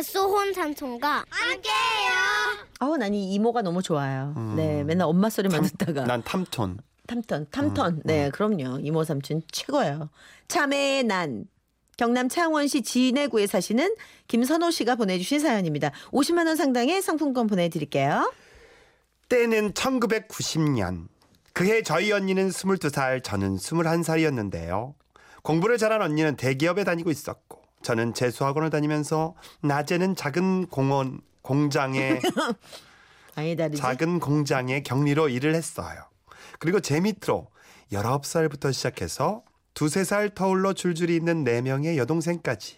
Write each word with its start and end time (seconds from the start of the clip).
갓소혼 0.00 0.54
삼촌과 0.54 1.24
함께해요. 1.28 2.10
아우 2.78 2.96
난 2.96 3.12
이 3.12 3.34
이모가 3.34 3.60
너무 3.60 3.82
좋아요. 3.82 4.32
음. 4.36 4.54
네, 4.56 4.82
맨날 4.82 5.06
엄마 5.06 5.28
소리만 5.28 5.62
듣다가 5.62 6.04
난 6.04 6.22
탐톤. 6.22 6.78
탐턴, 7.06 7.46
탐턴. 7.50 8.00
네, 8.04 8.30
그럼요. 8.30 8.78
이모 8.80 9.04
삼촌 9.04 9.42
최고예요. 9.52 10.08
참외의 10.48 11.04
난. 11.04 11.44
경남 11.98 12.30
창원시 12.30 12.80
진해구에 12.82 13.46
사시는 13.46 13.94
김선호 14.26 14.70
씨가 14.70 14.94
보내주신 14.94 15.38
사연입니다. 15.40 15.90
50만 16.12 16.46
원 16.46 16.56
상당의 16.56 17.02
상품권 17.02 17.46
보내드릴게요. 17.46 18.32
때는 19.28 19.72
1990년. 19.72 21.08
그해 21.52 21.82
저희 21.82 22.10
언니는 22.12 22.48
22살, 22.48 23.22
저는 23.22 23.56
21살이었는데요. 23.56 24.94
공부를 25.42 25.76
잘한 25.76 26.00
언니는 26.00 26.36
대기업에 26.36 26.84
다니고 26.84 27.10
있었고, 27.10 27.59
저는 27.82 28.14
재수학원을 28.14 28.70
다니면서 28.70 29.34
낮에는 29.62 30.16
작은 30.16 30.66
공원, 30.66 31.20
공장에? 31.42 32.20
작은 33.76 34.20
공장에 34.20 34.82
격리로 34.82 35.28
일을 35.28 35.54
했어요. 35.54 36.02
그리고 36.58 36.80
제 36.80 37.00
밑으로 37.00 37.48
19살부터 37.92 38.72
시작해서 38.72 39.42
두세 39.74 40.04
살 40.04 40.30
터울러 40.30 40.72
줄줄이 40.72 41.16
있는 41.16 41.44
4명의 41.44 41.96
여동생까지 41.96 42.76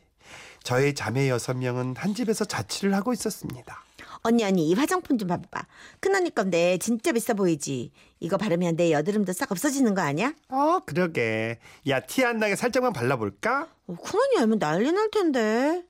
저의 0.62 0.94
자매 0.94 1.28
6명은 1.28 1.96
한 1.96 2.14
집에서 2.14 2.44
자취를 2.44 2.94
하고 2.94 3.12
있었습니다. 3.12 3.84
언니 4.22 4.44
언니 4.44 4.68
이 4.68 4.74
화장품 4.74 5.18
좀 5.18 5.28
봐봐. 5.28 5.66
큰언니 6.00 6.34
건데 6.34 6.78
진짜 6.78 7.12
비싸 7.12 7.34
보이지. 7.34 7.90
이거 8.20 8.36
바르면 8.36 8.76
내 8.76 8.92
여드름도 8.92 9.32
싹 9.32 9.50
없어지는 9.50 9.94
거 9.94 10.02
아니야? 10.02 10.32
어, 10.48 10.80
그러게. 10.86 11.58
야, 11.88 12.00
티 12.00 12.24
안 12.24 12.38
나게 12.38 12.54
살짝만 12.54 12.92
발라볼까? 12.92 13.68
어, 13.88 13.94
큰언니 13.96 14.38
알면 14.38 14.58
난리 14.60 14.92
날 14.92 15.10
텐데. 15.10 15.82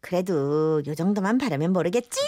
그래도 0.00 0.82
요 0.86 0.94
정도만 0.94 1.38
바르면 1.38 1.72
모르겠지? 1.72 2.20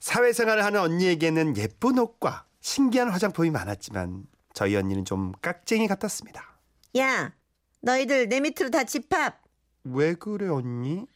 사회생활을 0.00 0.64
하는 0.64 0.80
언니에게는 0.80 1.56
예쁜 1.56 1.98
옷과 1.98 2.44
신기한 2.60 3.08
화장품이 3.10 3.50
많았지만 3.50 4.26
저희 4.52 4.76
언니는 4.76 5.04
좀 5.04 5.32
깍쟁이 5.40 5.86
같았습니다. 5.88 6.58
야, 6.98 7.32
너희들 7.80 8.28
내 8.28 8.40
밑으로 8.40 8.70
다 8.70 8.84
집합. 8.84 9.40
왜 9.84 10.14
그래, 10.14 10.48
언니? 10.48 11.06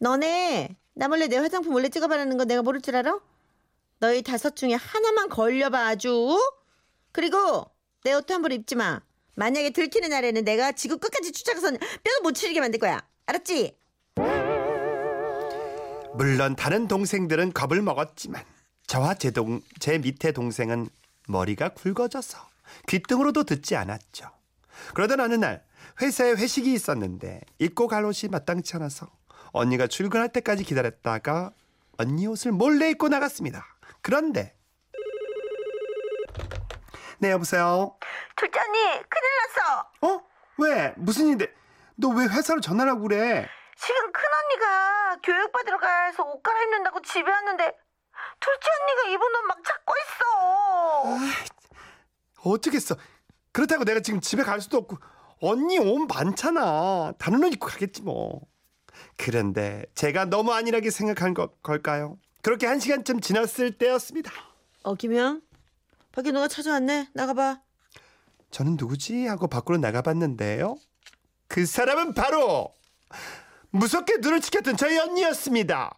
너네 0.00 0.76
나 0.98 1.08
몰래 1.08 1.28
내 1.28 1.36
화장품 1.36 1.72
몰래 1.72 1.90
찍어 1.90 2.08
바르는 2.08 2.38
거 2.38 2.46
내가 2.46 2.62
모를 2.62 2.80
줄 2.80 2.96
알아? 2.96 3.20
너희 4.00 4.22
다섯 4.22 4.56
중에 4.56 4.72
하나만 4.72 5.28
걸려봐 5.28 5.88
아주. 5.88 6.40
그리고 7.12 7.70
내 8.02 8.14
옷도 8.14 8.32
함부로 8.32 8.54
입지 8.54 8.76
마. 8.76 9.02
만약에 9.34 9.70
들키는 9.70 10.08
날에는 10.08 10.42
내가 10.44 10.72
지구 10.72 10.96
끝까지 10.96 11.32
쫓아가서 11.32 11.72
뼈도 11.72 12.22
못 12.22 12.32
추리게 12.32 12.60
만들 12.60 12.80
거야. 12.80 13.06
알았지? 13.26 13.76
물론 16.14 16.56
다른 16.56 16.88
동생들은 16.88 17.52
겁을 17.52 17.82
먹었지만 17.82 18.42
저와 18.86 19.14
제, 19.16 19.30
동, 19.32 19.60
제 19.78 19.98
밑에 19.98 20.32
동생은 20.32 20.88
머리가 21.28 21.70
굵어져서 21.74 22.38
귀등으로도 22.88 23.44
듣지 23.44 23.76
않았죠. 23.76 24.30
그러던 24.94 25.20
어느 25.20 25.34
날 25.34 25.62
회사에 26.00 26.30
회식이 26.32 26.72
있었는데 26.72 27.42
입고 27.58 27.86
갈 27.86 28.06
옷이 28.06 28.30
마땅치 28.30 28.76
않아서 28.76 29.10
언니가 29.56 29.86
출근할 29.86 30.32
때까지 30.32 30.64
기다렸다가 30.64 31.52
언니 31.98 32.26
옷을 32.26 32.52
몰래 32.52 32.90
입고 32.90 33.08
나갔습니다. 33.08 33.64
그런데 34.02 34.54
네 37.18 37.30
여보세요. 37.30 37.96
둘째 38.36 38.60
언니 38.60 38.78
큰일 38.78 39.24
났어. 39.40 39.88
어? 40.02 40.20
왜? 40.58 40.92
무슨 40.96 41.26
일인데? 41.26 41.52
너 41.96 42.08
왜 42.10 42.26
회사로 42.26 42.60
전화라고 42.60 43.00
그래? 43.02 43.48
지금 43.78 44.12
큰 44.12 44.22
언니가 44.44 45.16
교육 45.22 45.50
받으러 45.52 45.78
가서 45.78 46.22
옷 46.24 46.42
갈아입는다고 46.42 47.00
집에 47.02 47.30
왔는데 47.30 47.72
둘째 48.40 48.68
언니가 48.80 49.08
입은 49.08 49.22
옷 49.22 49.42
막 49.48 49.64
찾고 49.64 49.94
있어. 50.02 51.18
어쩌겠어. 52.50 52.96
그렇다고 53.52 53.84
내가 53.84 54.00
지금 54.00 54.20
집에 54.20 54.42
갈 54.42 54.60
수도 54.60 54.76
없고 54.76 54.98
언니 55.40 55.78
옷 55.78 56.06
많잖아. 56.06 57.14
다른 57.18 57.42
옷 57.42 57.52
입고 57.54 57.66
가겠지 57.66 58.02
뭐. 58.02 58.42
그런데 59.16 59.84
제가 59.94 60.26
너무 60.26 60.52
안일하게 60.52 60.90
생각한 60.90 61.34
거, 61.34 61.48
걸까요? 61.62 62.18
그렇게 62.42 62.66
한 62.66 62.78
시간쯤 62.78 63.20
지났을 63.20 63.72
때였습니다. 63.78 64.30
어 64.82 64.94
김영 64.94 65.42
밖에 66.12 66.30
누가 66.32 66.48
찾아왔네. 66.48 67.08
나가봐. 67.12 67.60
저는 68.50 68.76
누구지 68.78 69.26
하고 69.26 69.48
밖으로 69.48 69.78
나가봤는데요. 69.78 70.76
그 71.48 71.66
사람은 71.66 72.14
바로 72.14 72.72
무섭게 73.70 74.18
눈을 74.18 74.40
치켰던 74.40 74.76
저희 74.76 74.98
언니였습니다. 74.98 75.92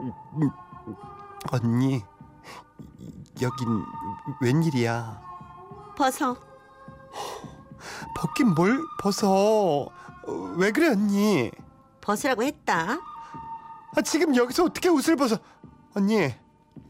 음, 0.00 0.50
언니 1.52 2.02
여긴 3.40 3.84
웬일이야? 4.40 5.20
벗어. 5.96 6.36
벗긴 8.16 8.54
뭘 8.54 8.80
벗어? 9.00 9.28
어, 9.30 10.32
왜 10.56 10.70
그래 10.70 10.88
언니? 10.88 11.50
벗으라고 12.00 12.42
했다. 12.42 12.98
아, 13.96 14.02
지금 14.02 14.34
여기서 14.36 14.64
어떻게 14.64 14.88
옷을 14.88 15.16
벗어? 15.16 15.38
언니 15.94 16.32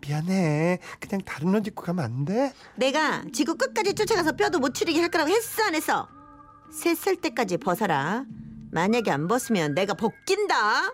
미안해. 0.01 0.79
그냥 1.01 1.21
다른 1.25 1.55
옷 1.55 1.67
입고 1.67 1.83
가면 1.83 2.05
안 2.05 2.25
돼? 2.25 2.53
내가 2.77 3.23
지구 3.33 3.57
끝까지 3.57 3.95
쫓아가서 3.95 4.33
뼈도 4.33 4.59
못 4.59 4.75
추리게 4.75 5.01
할 5.01 5.11
거라고 5.11 5.31
했어 5.31 5.63
안 5.65 5.75
했어? 5.75 6.09
세살 6.73 7.17
때까지 7.17 7.57
벗어라. 7.59 8.25
만약에 8.73 9.11
안 9.11 9.27
벗으면 9.27 9.75
내가 9.75 9.95
벗긴다. 9.95 10.93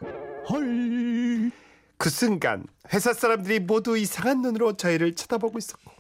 그 1.99 2.11
순간 2.11 2.67
회사 2.93 3.13
사람들이 3.13 3.61
모두 3.61 3.97
이상한 3.97 4.43
눈으로 4.43 4.77
저희를 4.77 5.15
쳐다보고 5.15 5.59
있었고 5.59 5.91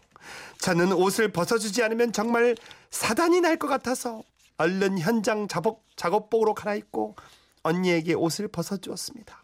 저는 0.58 0.92
옷을 0.92 1.32
벗어주지 1.32 1.82
않으면 1.82 2.12
정말 2.12 2.56
사단이 2.90 3.40
날 3.40 3.56
것 3.56 3.68
같아서 3.68 4.22
얼른 4.58 4.98
현장 4.98 5.48
작업, 5.48 5.82
작업복으로 5.96 6.54
갈아입고 6.54 7.16
언니에게 7.62 8.14
옷을 8.14 8.48
벗어주었습니다. 8.48 9.42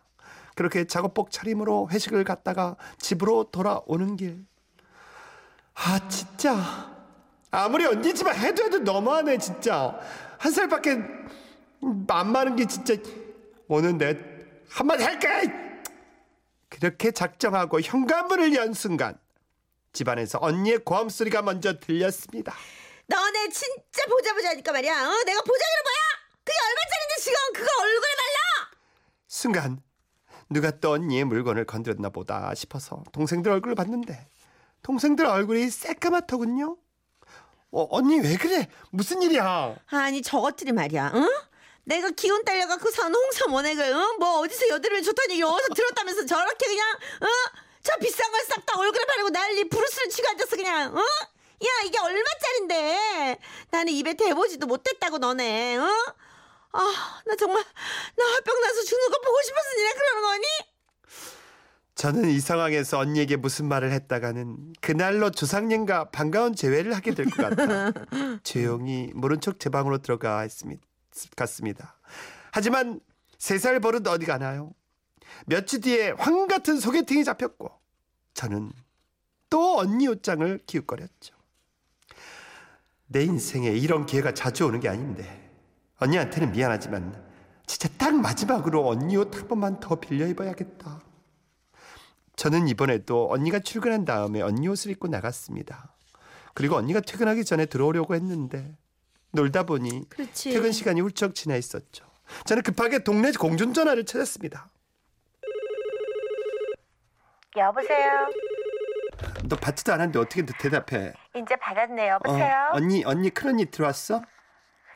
그렇게 0.54 0.86
작업복 0.86 1.30
차림으로 1.30 1.88
회식을 1.90 2.24
갔다가 2.24 2.76
집으로 2.98 3.44
돌아오는 3.44 4.16
길. 4.16 4.44
아 5.74 6.08
진짜 6.08 6.90
아무리 7.50 7.86
언니지만 7.86 8.36
해도 8.36 8.64
해도 8.64 8.78
너무하네 8.80 9.38
진짜 9.38 9.98
한 10.38 10.52
살밖에 10.52 10.98
안 12.08 12.32
많은 12.32 12.56
게 12.56 12.66
진짜 12.66 12.94
오늘 13.68 13.96
내 13.96 14.16
한마디 14.68 15.04
할까? 15.04 15.28
그렇게 16.68 17.10
작정하고 17.10 17.80
현관문을 17.80 18.54
연 18.54 18.72
순간 18.72 19.18
집안에서 19.92 20.38
언니의 20.40 20.78
고함 20.78 21.08
소리가 21.08 21.42
먼저 21.42 21.78
들렸습니다. 21.78 22.54
너네 23.06 23.48
진짜 23.50 24.06
보자 24.08 24.32
보자 24.34 24.50
하니까 24.50 24.72
말이야. 24.72 24.92
어? 24.92 25.22
내가 25.24 25.40
보자기로 25.40 25.82
뭐야? 25.84 25.98
그게 26.44 26.58
얼마짜린데 26.58 27.14
지금 27.20 27.36
그거 27.54 27.82
얼굴에 27.82 28.10
발라? 28.16 28.70
순간 29.28 29.82
누가 30.50 30.70
또 30.70 30.92
언니의 30.92 31.24
물건을 31.24 31.66
건드렸나 31.66 32.10
보다 32.10 32.54
싶어서 32.54 33.02
동생들 33.12 33.50
얼굴을 33.52 33.74
봤는데 33.74 34.26
동생들 34.82 35.26
얼굴이 35.26 35.70
새까맣더군요. 35.70 36.76
어, 37.74 37.86
언니 37.90 38.18
왜 38.20 38.36
그래? 38.36 38.68
무슨 38.90 39.22
일이야? 39.22 39.76
아니 39.86 40.20
저것들이 40.22 40.72
말이야. 40.72 41.12
응? 41.14 41.28
내가 41.84 42.10
기운 42.10 42.44
딸려갖고선 42.44 43.14
홍삼 43.14 43.52
원액을 43.52 43.84
응? 43.84 44.16
뭐 44.18 44.40
어디서 44.40 44.68
여드름이 44.68 45.02
좋다니 45.02 45.40
여기서 45.40 45.74
들었다면서 45.74 46.26
저렇게 46.26 46.66
그냥 46.66 46.98
응? 47.22 47.28
저 47.82 47.96
비싼 48.00 48.30
걸 48.30 48.40
싹 48.48 48.64
다 48.66 48.78
얼굴에 48.78 49.04
바르고 49.04 49.30
난리 49.30 49.68
부르스를 49.68 50.08
치고 50.08 50.28
앉았어 50.28 50.56
그냥 50.56 50.92
응? 50.96 51.00
야 51.00 51.68
이게 51.84 51.98
얼마짜린데 51.98 53.38
나는 53.70 53.92
입에 53.92 54.14
대보지도 54.14 54.66
못했다고 54.66 55.18
너네 55.18 55.76
응? 55.78 55.82
아나 56.72 57.36
정말 57.38 57.62
나 58.16 58.24
화병 58.24 58.60
나서 58.60 58.82
죽는 58.82 59.10
거 59.10 59.20
보고 59.20 59.42
싶어서 59.42 59.68
니네 59.76 59.92
그러는 59.94 60.22
거니? 60.22 60.44
저는 61.94 62.30
이 62.30 62.40
상황에서 62.40 62.98
언니에게 62.98 63.36
무슨 63.36 63.66
말을 63.68 63.92
했다가는 63.92 64.72
그날로 64.80 65.30
조상님과 65.30 66.10
반가운 66.10 66.54
재회를 66.56 66.94
하게 66.94 67.14
될 67.14 67.26
것 67.26 67.36
같아 67.36 67.92
조용히 68.42 69.10
모른 69.14 69.40
척 69.40 69.60
제 69.60 69.68
방으로 69.70 69.98
들어가 69.98 70.44
있습니다. 70.44 70.82
갔습니다. 71.36 71.98
하지만 72.52 73.00
세 73.38 73.58
살 73.58 73.78
버릇 73.80 74.06
어디 74.06 74.24
가나요? 74.24 74.72
며칠 75.46 75.80
뒤에 75.80 76.10
황 76.12 76.46
같은 76.46 76.78
소개팅이 76.78 77.24
잡혔고 77.24 77.70
저는 78.34 78.72
또 79.50 79.78
언니 79.78 80.08
옷장을 80.08 80.60
기웃거렸죠. 80.66 81.34
내 83.06 83.24
인생에 83.24 83.68
이런 83.68 84.06
기회가 84.06 84.32
자주 84.32 84.66
오는 84.66 84.80
게 84.80 84.88
아닌데 84.88 85.50
언니한테는 85.98 86.52
미안하지만 86.52 87.22
진짜 87.66 87.88
딱 87.98 88.14
마지막으로 88.14 88.88
언니 88.88 89.16
옷 89.16 89.34
한 89.36 89.48
번만 89.48 89.80
더 89.80 89.96
빌려 89.96 90.26
입어야겠다. 90.26 91.02
저는 92.36 92.68
이번에도 92.68 93.30
언니가 93.30 93.58
출근한 93.60 94.04
다음에 94.04 94.40
언니 94.40 94.66
옷을 94.68 94.90
입고 94.90 95.08
나갔습니다. 95.08 95.94
그리고 96.54 96.76
언니가 96.76 97.00
퇴근하기 97.00 97.44
전에 97.44 97.66
들어오려고 97.66 98.14
했는데 98.14 98.76
놀다 99.32 99.64
보니 99.64 100.08
그렇지. 100.08 100.50
퇴근 100.50 100.72
시간이 100.72 101.00
훌쩍 101.00 101.34
지나 101.34 101.56
있었죠. 101.56 102.04
저는 102.46 102.62
급하게 102.62 103.04
동네 103.04 103.30
공중전화를 103.32 104.04
찾았습니다. 104.06 104.70
여보세요. 107.56 108.28
너 109.48 109.56
받지도 109.56 109.92
않았는데 109.92 110.18
어떻게 110.18 110.44
대답해? 110.46 111.12
이제 111.34 111.56
받았네. 111.56 112.10
어, 112.10 112.14
여보세요. 112.14 112.70
언니 112.72 113.04
언니 113.04 113.30
큰 113.30 113.50
언니 113.50 113.66
들어왔어? 113.66 114.22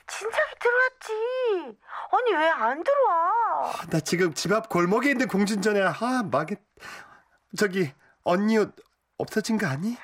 진작에 0.07 0.51
들어왔지. 0.61 1.79
언니 2.11 2.33
왜 2.33 2.49
안 2.49 2.83
들어와? 2.83 3.33
아, 3.65 3.87
나 3.91 4.01
지금 4.01 4.33
집 4.35 4.53
앞 4.53 4.69
골목에 4.69 5.11
있는 5.11 5.29
공중전화 5.29 5.91
아 5.91 6.23
망했. 6.31 6.61
저기 7.59 7.93
언니 8.25 8.57
옷 8.59 8.75
없어진 9.19 9.59
거 9.59 9.67
아니? 9.67 9.97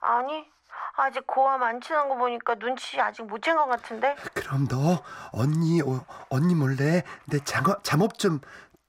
아니 0.00 0.50
아직 0.96 1.26
고함 1.26 1.62
안 1.62 1.80
친한 1.80 2.08
거 2.08 2.16
보니까 2.16 2.54
눈치 2.56 3.00
아직 3.00 3.22
못 3.22 3.40
챈 3.42 3.54
것 3.56 3.66
같은데. 3.66 4.16
그럼 4.34 4.66
너 4.68 5.02
언니 5.32 5.80
어, 5.82 6.04
언니 6.30 6.54
몰래 6.54 7.02
내 7.26 7.38
잠옷 7.44 7.84
잠옷 7.84 8.18
좀 8.18 8.40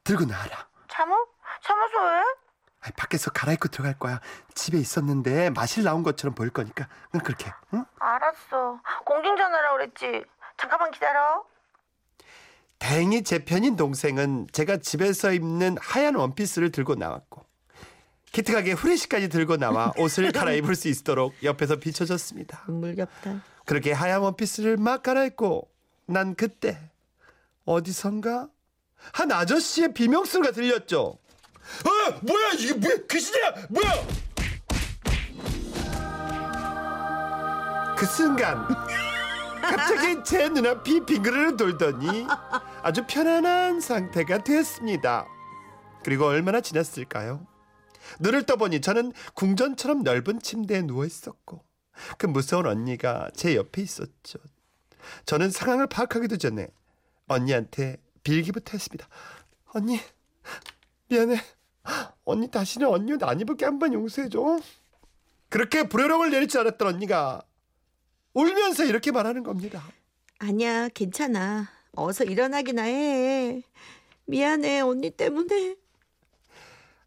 들고 0.03 0.25
나와라. 0.25 0.67
참어? 0.87 1.15
참어서 1.61 2.03
왜? 2.05 2.23
밖에서 2.95 3.29
갈아입고 3.29 3.67
들어갈 3.67 3.97
거야. 3.99 4.19
집에 4.55 4.77
있었는데 4.79 5.51
마실 5.51 5.83
나온 5.83 6.01
것처럼 6.01 6.33
보일 6.33 6.49
거니까. 6.49 6.87
응 7.13 7.19
그렇게. 7.19 7.51
응? 7.73 7.85
알았어. 7.99 8.79
공중 9.05 9.35
전화라 9.37 9.73
그랬지. 9.73 10.23
잠깐만 10.57 10.89
기다려. 10.91 11.43
다행히 12.79 13.23
제 13.23 13.45
편인 13.45 13.75
동생은 13.75 14.47
제가 14.51 14.77
집에서 14.77 15.31
입는 15.31 15.77
하얀 15.79 16.15
원피스를 16.15 16.71
들고 16.71 16.95
나왔고 16.95 17.45
기특하게 18.31 18.71
후레쉬까지 18.71 19.29
들고 19.29 19.57
나와 19.57 19.93
옷을 19.97 20.31
갈아입을 20.33 20.73
수 20.75 20.87
있도록 20.87 21.35
옆에서 21.43 21.75
비춰줬습니다. 21.75 22.63
눈물겹다. 22.67 23.41
그렇게 23.65 23.91
하얀 23.91 24.21
원피스를 24.21 24.77
막 24.77 25.03
갈아입고 25.03 25.69
난 26.07 26.33
그때 26.33 26.79
어디선가 27.65 28.47
한 29.13 29.31
아저씨의 29.31 29.93
비명소리가 29.93 30.51
들렸죠. 30.51 31.17
아 31.85 32.19
뭐야 32.21 32.51
이게 32.53 32.73
뭐야 32.73 32.95
귀신이야 33.09 33.67
뭐야? 33.69 34.07
그 37.97 38.05
순간 38.05 38.67
갑자기 39.61 40.23
제 40.25 40.49
눈앞이 40.49 41.05
빙그르르 41.05 41.55
돌더니 41.55 42.25
아주 42.81 43.05
편안한 43.07 43.79
상태가 43.79 44.39
됐습니다. 44.43 45.27
그리고 46.03 46.25
얼마나 46.25 46.61
지났을까요? 46.61 47.45
눈을 48.19 48.45
떠보니 48.45 48.81
저는 48.81 49.13
궁전처럼 49.35 50.03
넓은 50.03 50.41
침대에 50.41 50.81
누워 50.81 51.05
있었고 51.05 51.63
그 52.17 52.25
무서운 52.25 52.65
언니가 52.65 53.29
제 53.35 53.55
옆에 53.55 53.81
있었죠. 53.81 54.39
저는 55.25 55.51
상황을 55.51 55.87
파악하기도 55.87 56.37
전에 56.37 56.67
언니한테 57.27 57.97
빌기부터 58.23 58.71
했습니다. 58.73 59.07
언니 59.73 59.99
미안해. 61.11 61.41
언니 62.23 62.49
다시는 62.49 62.87
언니 62.87 63.11
옷 63.13 63.23
안 63.23 63.39
입을게 63.39 63.65
한 63.65 63.79
번 63.79 63.93
용서해줘. 63.93 64.59
그렇게 65.49 65.83
불효령을 65.83 66.31
내릴 66.31 66.47
줄 66.47 66.61
알았던 66.61 66.87
언니가 66.87 67.41
울면서 68.33 68.85
이렇게 68.85 69.11
말하는 69.11 69.43
겁니다. 69.43 69.83
아니야, 70.39 70.87
괜찮아. 70.89 71.69
어서 71.93 72.23
일어나기나 72.23 72.83
해. 72.83 73.61
미안해, 74.25 74.79
언니 74.79 75.09
때문에. 75.11 75.75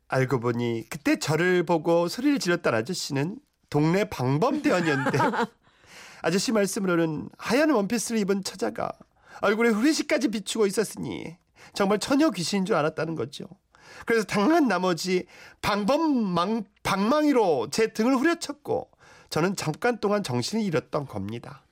알고 0.09 0.41
보니 0.41 0.85
그때 0.91 1.19
저를 1.19 1.65
보고 1.65 2.07
소리를 2.09 2.39
질렀던 2.39 2.75
아저씨는 2.75 3.39
동네 3.71 4.05
방범대원이었는데 4.11 5.19
아저씨 6.23 6.53
말씀으로는 6.53 7.31
하얀 7.39 7.71
원피스를 7.71 8.21
입은 8.21 8.45
처자가 8.45 8.93
얼굴에 9.41 9.71
후레쉬까지 9.71 10.29
비추고 10.29 10.67
있었으니 10.67 11.37
정말 11.73 11.99
처녀 11.99 12.31
귀신인 12.31 12.67
줄 12.67 12.77
알았다는 12.77 13.15
거죠. 13.15 13.47
그래서 14.07 14.25
당한 14.25 14.69
나머지 14.69 15.27
방범망 15.63 16.65
방망이로 16.83 17.69
제 17.71 17.89
등을 17.93 18.17
후려쳤고 18.17 18.91
저는 19.31 19.57
잠깐 19.57 19.99
동안 19.99 20.23
정신을 20.23 20.65
잃었던 20.65 21.07
겁니다. 21.07 21.63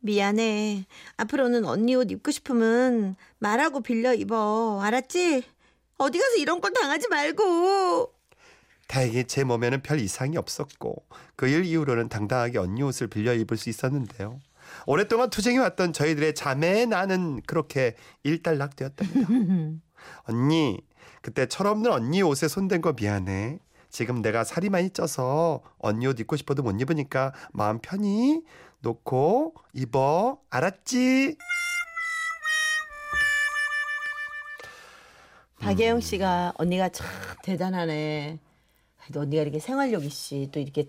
미안해. 0.00 0.84
앞으로는 1.16 1.64
언니 1.64 1.94
옷 1.96 2.10
입고 2.10 2.30
싶으면 2.30 3.16
말하고 3.38 3.80
빌려 3.80 4.14
입어. 4.14 4.80
알았지? 4.82 5.42
어디 5.98 6.18
가서 6.18 6.36
이런 6.36 6.60
걸 6.60 6.72
당하지 6.72 7.08
말고. 7.08 8.12
다행히 8.86 9.24
제 9.24 9.44
몸에는 9.44 9.82
별 9.82 10.00
이상이 10.00 10.36
없었고 10.36 11.04
그 11.36 11.46
일 11.48 11.64
이후로는 11.64 12.08
당당하게 12.08 12.58
언니 12.58 12.82
옷을 12.82 13.08
빌려 13.08 13.34
입을 13.34 13.56
수 13.56 13.68
있었는데요. 13.68 14.40
오랫동안 14.90 15.28
투쟁해 15.28 15.58
왔던 15.58 15.92
저희들의 15.92 16.34
자매의 16.34 16.86
나는 16.86 17.42
그렇게 17.42 17.94
일단락되었답니다. 18.22 19.28
언니, 20.24 20.80
그때 21.20 21.44
철없는 21.44 21.92
언니 21.92 22.22
옷에 22.22 22.48
손댄 22.48 22.80
거 22.80 22.94
미안해. 22.98 23.58
지금 23.90 24.22
내가 24.22 24.44
살이 24.44 24.70
많이 24.70 24.88
쪄서 24.88 25.60
언니 25.76 26.06
옷 26.06 26.18
입고 26.18 26.36
싶어도 26.36 26.62
못 26.62 26.80
입으니까 26.80 27.34
마음 27.52 27.80
편히 27.80 28.42
놓고 28.80 29.56
입어. 29.74 30.38
알았지? 30.48 31.36
박예영 35.60 36.00
씨가 36.00 36.54
언니가 36.56 36.88
참 36.88 37.06
대단하네. 37.42 38.38
그래도 39.02 39.20
언니가 39.20 39.42
이렇게 39.42 39.58
생활력 39.58 40.06
있이 40.06 40.48
또 40.50 40.60
이렇게 40.60 40.88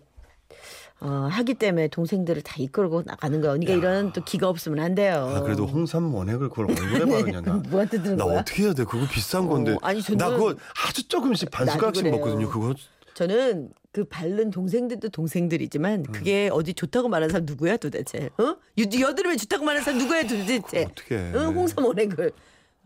어, 1.02 1.28
하기 1.32 1.54
때문에 1.54 1.88
동생들을 1.88 2.42
다 2.42 2.56
이끌고 2.58 3.04
나가는 3.06 3.40
거야. 3.40 3.52
언니가 3.54 3.74
이런 3.74 4.12
또 4.12 4.22
기가 4.24 4.50
없으면 4.50 4.80
안 4.84 4.96
돼요. 4.96 5.32
아, 5.34 5.42
그래도 5.42 5.66
홍삼 5.66 6.14
원액을 6.14 6.50
그걸 6.50 6.68
나. 7.42 7.54
뭐한테 7.70 8.02
들은 8.04 8.18
나 8.18 8.26
거야? 8.26 8.40
어떻게 8.40 8.64
해야 8.64 8.74
돼? 8.74 8.84
그거 8.84 9.08
비싼 9.10 9.48
건데. 9.48 9.74
어, 9.74 9.78
아니, 9.82 10.02
저는- 10.02 10.18
나 10.18 10.30
그거 10.30 10.56
아주 10.88 11.08
조금씩 11.08 11.52
반 11.52 11.66
나도 11.66 11.78
숟가락씩 11.78 12.04
그래요. 12.04 12.18
먹거든요. 12.18 12.50
그거 12.50 12.74
저는 13.14 13.70
그 13.92 14.04
바른 14.06 14.50
동생들도 14.50 15.10
동생들이지만 15.10 16.00
음. 16.08 16.12
그게 16.12 16.50
어디 16.52 16.74
좋다고 16.74 17.08
말하는 17.10 17.32
사람 17.32 17.46
누구야 17.46 17.78
도대체? 17.78 18.30
어? 18.38 18.44
여- 18.78 19.00
여드름에 19.10 19.36
좋다고 19.38 19.64
말하는 19.66 19.84
사람 19.84 20.00
누구야 20.00 20.24
도대체? 20.24 20.84
어떻게? 20.86 21.16
응, 21.34 21.54
홍삼 21.56 21.86
원액을. 21.86 22.32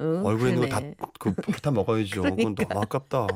응, 0.01 0.25
얼굴에 0.25 0.49
있는 0.53 0.67
그러네. 0.69 0.95
거다그다 0.97 1.71
먹어야죠. 1.71 2.23
그건 2.23 2.55
너무 2.55 2.79
아깝다. 2.81 3.27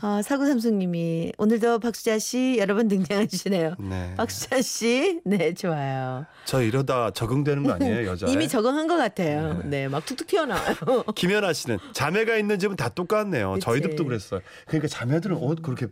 아, 0.00 0.20
사구삼숙님이 0.22 1.32
오늘도 1.38 1.78
박수자 1.78 2.18
씨 2.18 2.56
여러 2.58 2.74
번 2.74 2.88
등장해주시네요. 2.88 3.76
네. 3.78 4.14
박수자 4.16 4.60
씨, 4.62 5.20
네 5.24 5.54
좋아요. 5.54 6.26
저 6.44 6.60
이러다 6.60 7.12
적응되는 7.12 7.62
거 7.62 7.72
아니에요, 7.74 8.06
여자? 8.10 8.26
이미 8.26 8.48
적응한 8.48 8.88
것 8.88 8.96
같아요. 8.96 9.62
네, 9.64 9.86
막 9.88 10.04
툭툭 10.04 10.26
튀어나와요. 10.26 10.74
김연아 11.14 11.52
씨는 11.52 11.78
자매가 11.92 12.36
있는 12.36 12.58
집은 12.58 12.76
다 12.76 12.88
똑같네요. 12.88 13.52
그치. 13.52 13.64
저희 13.64 13.80
집도 13.80 14.04
그랬어요. 14.04 14.40
그러니까 14.66 14.88
자매들은 14.88 15.36
옷 15.36 15.62
그렇게 15.62 15.86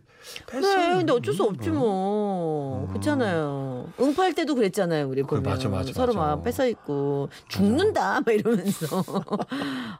그래, 0.45 0.61
근데 0.97 1.11
어쩔 1.13 1.33
수 1.33 1.43
없지 1.43 1.69
뭐. 1.69 2.87
그렇잖아요. 2.89 3.87
응팔 3.99 4.33
때도 4.33 4.55
그랬잖아요, 4.55 5.07
우리 5.07 5.23
그래, 5.23 5.41
보면. 5.41 5.43
맞아, 5.43 5.69
맞아, 5.69 5.93
서로 5.93 6.13
맞아. 6.13 6.35
막 6.35 6.43
뺏어 6.43 6.67
입고 6.67 7.29
죽는다 7.47 8.21
막 8.21 8.27
이러면서. 8.33 9.03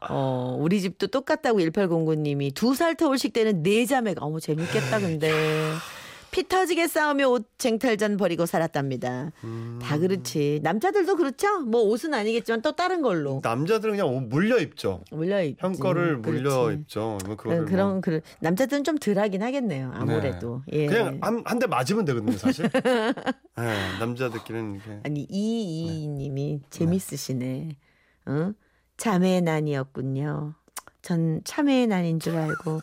어, 0.08 0.56
우리 0.60 0.80
집도 0.80 1.06
똑같다고 1.06 1.58
1809님이 1.60 2.54
두 2.54 2.74
살 2.74 2.94
터울씩 2.96 3.32
되는 3.32 3.62
네 3.62 3.86
자매가 3.86 4.24
어머 4.24 4.40
재밌겠다 4.40 4.98
근데. 5.00 5.30
피 6.30 6.48
터지게 6.48 6.88
싸우며 6.88 7.28
옷 7.28 7.48
쟁탈전 7.58 8.16
버리고 8.16 8.44
살았답니다. 8.44 9.30
음. 9.44 9.78
다 9.80 9.96
그렇지. 9.98 10.58
남자들도 10.64 11.14
그렇죠? 11.14 11.60
뭐 11.60 11.82
옷은 11.82 12.12
아니겠지만 12.12 12.60
또 12.60 12.72
다른 12.72 13.02
걸로 13.02 13.40
남자들은 13.44 13.92
그냥 13.96 14.08
옷 14.16 14.20
물려 14.22 14.58
입죠. 14.58 15.00
물려 15.12 15.44
입지. 15.44 15.58
형 15.60 15.74
거를 15.74 16.16
물려. 16.16 16.72
입죠. 16.72 17.18
뭐 17.24 17.36
그, 17.36 17.44
그거를 17.44 17.66
그런 17.66 17.88
뭐. 17.92 18.00
그 18.00 18.20
남자들은 18.40 18.82
좀 18.82 18.98
덜하긴 18.98 19.44
하겠네요. 19.44 19.92
아무래도. 19.94 20.62
예. 20.72 20.86
그냥 20.86 21.20
한 21.22 21.58
대 21.60 21.68
맞으면 21.68 22.04
되거든요, 22.04 22.36
사실. 22.36 22.68
네, 23.56 23.98
남자들끼리는 24.00 24.74
이렇게. 24.74 25.00
아니 25.04 25.24
이이님이 25.30 26.62
재밌으시네. 26.70 27.76
어? 28.26 28.52
자매의 28.96 29.42
난이었군요. 29.42 30.54
전 31.02 31.42
참외의 31.44 31.86
난인 31.88 32.18
줄 32.18 32.34
알고 32.34 32.80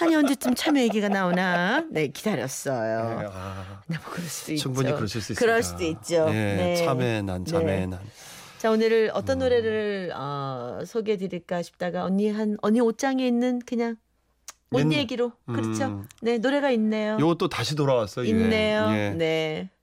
아니 0.00 0.16
언제쯤 0.16 0.54
참외 0.54 0.82
얘기가 0.84 1.08
나오나 1.10 1.84
네 1.90 2.08
기다렸어요. 2.08 3.18
네, 3.20 3.26
아, 3.30 3.82
네, 3.86 3.96
뭐 3.98 4.12
그럴 4.12 4.26
수도 4.26 4.54
충분히 4.56 4.88
있죠. 4.88 4.96
그러실 4.96 5.20
수 5.20 5.32
있습니다. 5.32 5.40
그럴 5.40 5.62
수도 5.62 5.84
있죠. 5.84 6.24
네, 6.30 6.56
네. 6.56 6.76
참외 6.76 7.20
난, 7.22 7.44
참외 7.44 7.80
네. 7.80 7.86
난. 7.86 8.00
자 8.58 8.70
오늘 8.70 9.10
어떤 9.14 9.38
음. 9.38 9.40
노래를 9.40 10.12
어, 10.16 10.80
소개해드릴까 10.86 11.62
싶다가 11.62 12.04
언니 12.04 12.30
한 12.30 12.56
언니 12.62 12.80
옷장에 12.80 13.26
있는 13.26 13.58
그냥 13.66 13.96
옷 14.70 14.80
옛날- 14.80 14.98
얘기로 14.98 15.32
그렇죠. 15.46 15.84
음. 15.84 16.08
네 16.22 16.38
노래가 16.38 16.70
있네요. 16.72 17.16
요것도 17.20 17.48
다시 17.48 17.74
돌아왔어요. 17.74 18.26
유행. 18.26 18.44
있네요. 18.44 18.88
예. 18.92 19.10
네. 19.10 19.70